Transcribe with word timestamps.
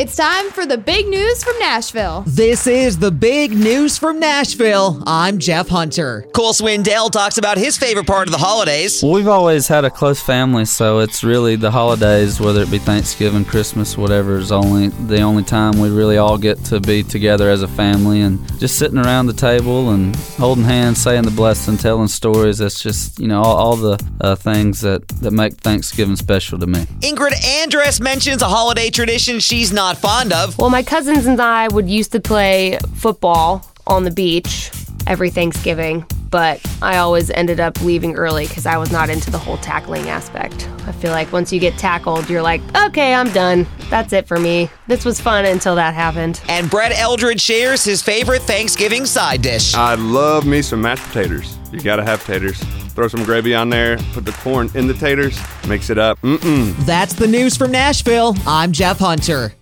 It's 0.00 0.16
time 0.16 0.50
for 0.52 0.64
the 0.64 0.78
big 0.78 1.08
news 1.08 1.44
from 1.44 1.58
Nashville. 1.58 2.24
This 2.26 2.66
is 2.66 2.98
the 2.98 3.10
big 3.10 3.52
news 3.52 3.98
from 3.98 4.18
Nashville. 4.18 5.02
I'm 5.06 5.38
Jeff 5.38 5.68
Hunter. 5.68 6.24
Cole 6.32 6.54
Swindell 6.54 7.10
talks 7.10 7.36
about 7.36 7.58
his 7.58 7.76
favorite 7.76 8.06
part 8.06 8.26
of 8.26 8.32
the 8.32 8.38
holidays. 8.38 9.02
Well, 9.02 9.12
we've 9.12 9.28
always 9.28 9.68
had 9.68 9.84
a 9.84 9.90
close 9.90 10.18
family, 10.18 10.64
so 10.64 11.00
it's 11.00 11.22
really 11.22 11.54
the 11.56 11.70
holidays, 11.70 12.40
whether 12.40 12.62
it 12.62 12.70
be 12.70 12.78
Thanksgiving, 12.78 13.44
Christmas, 13.44 13.98
whatever, 13.98 14.38
is 14.38 14.50
only 14.50 14.88
the 14.88 15.20
only 15.20 15.42
time 15.42 15.78
we 15.78 15.90
really 15.90 16.16
all 16.16 16.38
get 16.38 16.56
to 16.64 16.80
be 16.80 17.02
together 17.02 17.50
as 17.50 17.62
a 17.62 17.68
family 17.68 18.22
and 18.22 18.40
just 18.58 18.78
sitting 18.78 18.96
around 18.96 19.26
the 19.26 19.34
table 19.34 19.90
and 19.90 20.16
holding 20.16 20.64
hands, 20.64 20.98
saying 20.98 21.24
the 21.24 21.30
blessing, 21.30 21.76
telling 21.76 22.08
stories. 22.08 22.56
That's 22.56 22.82
just 22.82 23.18
you 23.18 23.28
know 23.28 23.42
all, 23.42 23.56
all 23.56 23.76
the 23.76 24.02
uh, 24.22 24.34
things 24.34 24.80
that 24.80 25.06
that 25.20 25.32
make 25.32 25.58
Thanksgiving 25.58 26.16
special 26.16 26.58
to 26.58 26.66
me. 26.66 26.86
Ingrid 27.00 27.32
Andress 27.32 28.00
mentions 28.00 28.40
a 28.40 28.48
holiday 28.48 28.88
tradition 28.88 29.40
she's 29.40 29.70
not 29.74 29.89
fond 29.98 30.32
of. 30.32 30.58
Well, 30.58 30.70
my 30.70 30.82
cousins 30.82 31.26
and 31.26 31.40
I 31.40 31.68
would 31.68 31.88
used 31.88 32.12
to 32.12 32.20
play 32.20 32.78
football 32.94 33.64
on 33.86 34.04
the 34.04 34.10
beach 34.10 34.70
every 35.06 35.30
Thanksgiving, 35.30 36.06
but 36.30 36.60
I 36.82 36.98
always 36.98 37.30
ended 37.30 37.58
up 37.58 37.80
leaving 37.82 38.14
early 38.14 38.46
because 38.46 38.66
I 38.66 38.76
was 38.76 38.92
not 38.92 39.10
into 39.10 39.30
the 39.30 39.38
whole 39.38 39.56
tackling 39.58 40.08
aspect. 40.08 40.68
I 40.86 40.92
feel 40.92 41.10
like 41.10 41.32
once 41.32 41.52
you 41.52 41.58
get 41.58 41.76
tackled, 41.78 42.28
you're 42.28 42.42
like, 42.42 42.60
okay, 42.76 43.14
I'm 43.14 43.30
done. 43.32 43.66
That's 43.88 44.12
it 44.12 44.26
for 44.26 44.38
me. 44.38 44.70
This 44.86 45.04
was 45.04 45.20
fun 45.20 45.44
until 45.44 45.74
that 45.76 45.94
happened. 45.94 46.40
And 46.48 46.70
Brett 46.70 46.92
Eldredge 46.92 47.40
shares 47.40 47.84
his 47.84 48.02
favorite 48.02 48.42
Thanksgiving 48.42 49.06
side 49.06 49.42
dish. 49.42 49.74
I 49.74 49.94
love 49.94 50.46
me 50.46 50.62
some 50.62 50.82
mashed 50.82 51.04
potatoes. 51.04 51.56
You 51.72 51.80
gotta 51.80 52.04
have 52.04 52.24
taters. 52.24 52.58
Throw 52.90 53.08
some 53.08 53.24
gravy 53.24 53.54
on 53.54 53.70
there, 53.70 53.96
put 54.12 54.24
the 54.24 54.32
corn 54.32 54.70
in 54.74 54.86
the 54.86 54.94
taters, 54.94 55.40
mix 55.66 55.90
it 55.90 55.98
up. 55.98 56.20
Mm-mm. 56.20 56.76
That's 56.84 57.14
the 57.14 57.26
news 57.26 57.56
from 57.56 57.70
Nashville. 57.70 58.34
I'm 58.46 58.72
Jeff 58.72 58.98
Hunter. 58.98 59.54